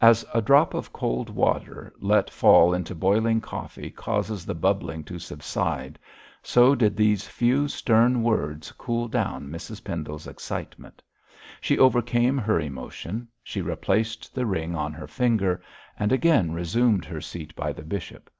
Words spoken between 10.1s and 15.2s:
excitement. She overcame her emotion; she replaced the ring on her